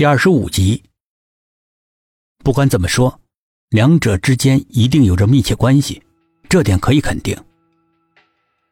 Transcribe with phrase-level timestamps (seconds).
[0.00, 0.82] 第二十五集。
[2.42, 3.20] 不管怎么说，
[3.68, 6.02] 两者之间一定有着密切关系，
[6.48, 7.36] 这点可以肯定。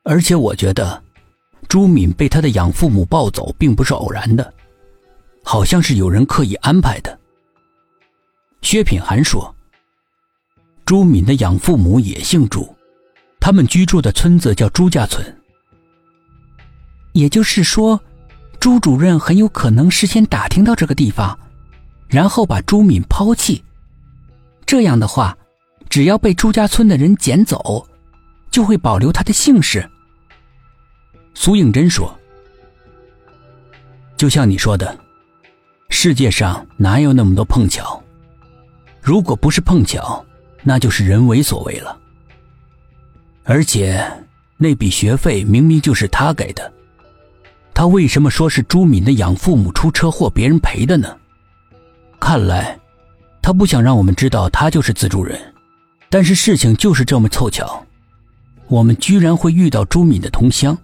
[0.04, 1.04] 而且我觉得，
[1.68, 4.54] 朱敏被他的养父母抱走并不是偶然的，
[5.44, 7.20] 好像是有人刻意安排的。
[8.62, 9.54] 薛品涵说
[10.86, 12.74] ：“朱敏的养父母也姓朱，
[13.38, 15.22] 他们居住的村子叫朱家村。
[17.12, 18.02] 也就是说，
[18.60, 21.38] 朱主任很有可能事先打听到这个地方，
[22.08, 23.62] 然后把朱敏抛弃。
[24.66, 25.36] 这样的话，
[25.88, 27.86] 只要被朱家村的人捡走，
[28.50, 29.88] 就会保留他的姓氏。”
[31.34, 32.12] 苏应真说
[34.18, 34.98] ：“就像你说的，
[35.88, 38.02] 世界上哪有那么多碰巧？
[39.00, 40.24] 如果不是碰巧，
[40.64, 41.96] 那就是人为所为了。
[43.44, 44.04] 而且
[44.58, 46.70] 那笔学费明明就是他给的，
[47.78, 51.16] 他为什么说是朱敏的养父母出车祸别人赔的呢？
[52.18, 52.76] 看来
[53.40, 55.40] 他不想让我们知道他就是资助人。
[56.10, 57.86] 但是事情就是这么凑巧，
[58.66, 60.76] 我们居然会遇到朱敏的同乡。”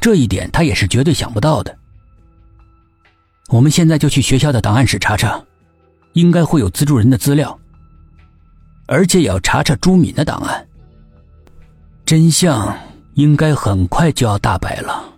[0.00, 1.76] 这一点他也是绝对想不到的。
[3.48, 5.44] 我们现在就去学校的档案室查查，
[6.14, 7.58] 应该会有资助人的资料，
[8.86, 10.66] 而且也要查查朱敏的档案。
[12.06, 12.74] 真相
[13.12, 15.10] 应该很快就要大白了。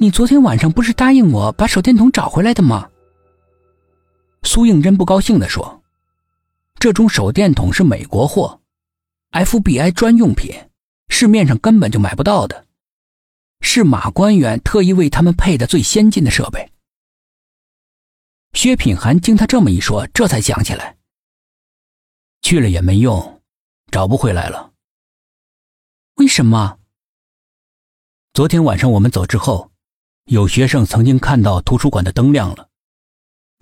[0.00, 2.88] 你昨天晚上不是答应我把手电筒找回来的吗？
[4.44, 5.82] 苏应真不高兴地说
[6.78, 8.60] ：“这种手电筒是美国货
[9.32, 10.54] ，FBI 专用品，
[11.08, 12.64] 市面上根本就买不到的。”
[13.60, 16.70] 是马官员特意为他们配的最先进的设备。
[18.52, 20.96] 薛品涵经他这么一说，这才想起来，
[22.40, 23.42] 去了也没用，
[23.90, 24.72] 找不回来了。
[26.14, 26.78] 为什么？
[28.32, 29.72] 昨天晚上我们走之后，
[30.28, 32.68] 有学生曾经看到图书馆的灯亮了，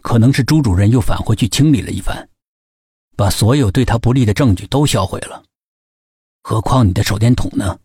[0.03, 2.29] 可能是朱主任又返回去清理了一番，
[3.15, 5.45] 把所有对他不利的证据都销毁了。
[6.43, 7.79] 何况你的手电筒呢？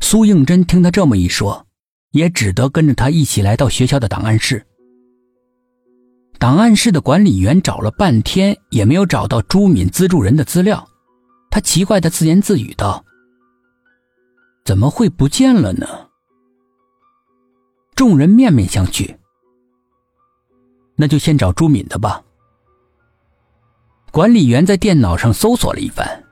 [0.00, 1.68] 苏应真听他这么一说，
[2.10, 4.66] 也只得跟着他一起来到学校的档案室。
[6.40, 10.84] 档案室的管理员找了半天，也没有找到朱敏资助人的资料。
[11.48, 13.04] 他奇怪的自言自语道
[14.66, 15.86] ：“怎么会不见了呢？”
[17.94, 19.16] 众人面面相觑。
[20.96, 22.22] 那就先找朱敏的吧。
[24.10, 26.24] 管理员在电脑上搜索了一番，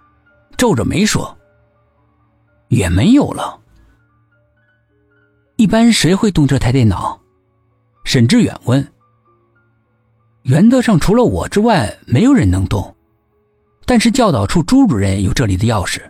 [0.56, 1.36] 皱着眉说
[2.68, 3.58] ：“也没有了。”
[5.56, 7.20] 一般谁会动这台电脑？
[8.04, 8.92] 沈志远问。
[10.44, 12.96] 原则上，除了我之外，没有人能动。
[13.84, 16.00] 但是教导处朱主任有这里的钥匙。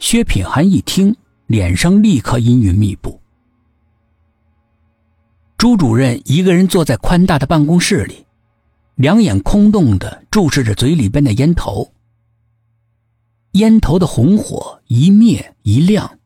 [0.00, 1.14] 薛品涵一听，
[1.46, 3.21] 脸上立刻阴云密布。
[5.62, 8.26] 朱主任一个人坐在宽大的办公室里，
[8.96, 11.94] 两眼空洞的注视着嘴里边的烟头。
[13.52, 16.18] 烟头的红火一灭一亮。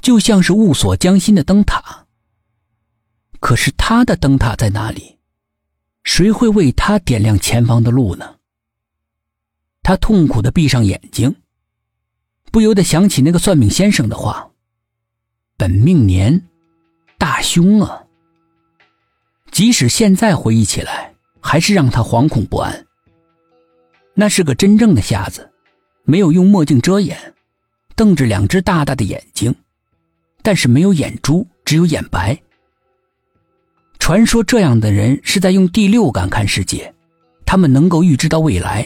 [0.00, 2.06] 就像是雾锁江心的灯塔。
[3.38, 5.16] 可是他的灯塔在哪里？
[6.02, 8.34] 谁会为他点亮前方的路呢？
[9.84, 11.36] 他痛苦的闭上眼睛，
[12.50, 14.50] 不由得想起那个算命先生的话
[15.56, 16.48] ：“本命年，
[17.16, 18.00] 大凶啊！”
[19.54, 22.86] 即使现在回忆起来，还是让他惶恐不安。
[24.12, 25.48] 那是个真正的瞎子，
[26.02, 27.16] 没有用墨镜遮掩，
[27.94, 29.54] 瞪着两只大大的眼睛。
[30.42, 32.36] 但是没有眼珠，只有眼白。
[34.00, 36.92] 传说这样的人是在用第六感看世界，
[37.46, 38.84] 他们能够预知到未来。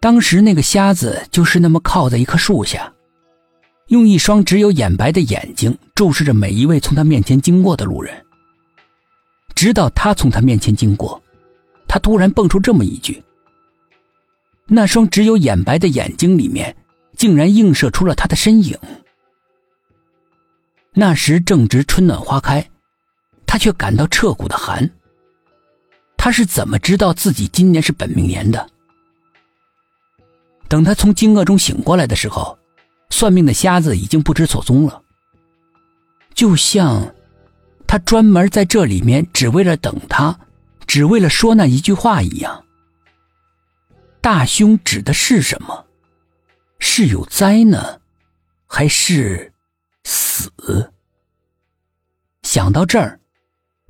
[0.00, 2.92] 当时那个瞎子就是那么靠在一棵树下，
[3.86, 8.25] 用一双只有眼白的眼睛注视着每一位从他面前经过的路人。
[9.56, 11.20] 直到他从他面前经过，
[11.88, 13.20] 他突然蹦出这么一句
[14.68, 16.76] ：“那双只有眼白的眼睛里面，
[17.16, 18.78] 竟然映射出了他的身影。”
[20.92, 22.70] 那时正值春暖花开，
[23.46, 24.88] 他却感到彻骨的寒。
[26.16, 28.68] 他是怎么知道自己今年是本命年的？
[30.68, 32.58] 等他从惊愕中醒过来的时候，
[33.08, 35.00] 算命的瞎子已经不知所踪了。
[36.34, 37.14] 就像
[37.86, 40.38] 他专门在这里面只为了等他，
[40.86, 42.64] 只为了说那一句话一样。
[44.20, 45.86] 大凶指的是什么？
[46.78, 48.00] 是有灾呢，
[48.66, 49.52] 还是？
[50.04, 50.92] 死。
[52.42, 53.18] 想到这儿，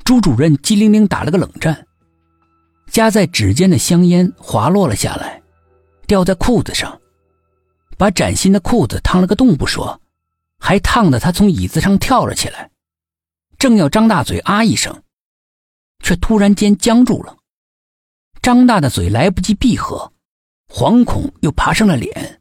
[0.04, 1.86] 朱主任机灵灵打了个冷战，
[2.90, 5.42] 夹在指尖的香烟滑落了下来，
[6.06, 7.00] 掉在裤子上，
[7.98, 10.00] 把崭新的裤子烫了个洞不说，
[10.58, 12.70] 还烫得他从椅子上跳了起来，
[13.58, 15.02] 正要张大嘴啊一声，
[16.04, 17.36] 却突然间僵住了。
[18.42, 20.12] 张大的嘴来不及闭合，
[20.68, 22.40] 惶恐又爬上了脸，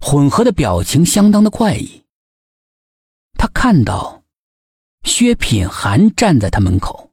[0.00, 2.02] 混合的表情相当的怪异。
[3.38, 4.24] 他看到
[5.04, 7.11] 薛品涵站在他门口。